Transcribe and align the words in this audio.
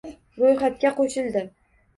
Ro'yxatga 0.43 0.93
qo'shildi 1.01 1.47